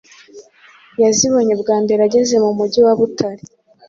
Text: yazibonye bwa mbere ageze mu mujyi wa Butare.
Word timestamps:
yazibonye 1.01 1.53
bwa 1.61 1.75
mbere 1.83 2.01
ageze 2.07 2.35
mu 2.43 2.51
mujyi 2.57 2.79
wa 2.85 2.93
Butare. 2.99 3.43